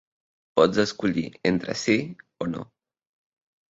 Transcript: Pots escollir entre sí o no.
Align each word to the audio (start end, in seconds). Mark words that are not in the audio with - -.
Pots 0.59 0.79
escollir 0.85 1.27
entre 1.53 1.79
sí 1.85 2.01
o 2.47 2.53
no. 2.57 2.69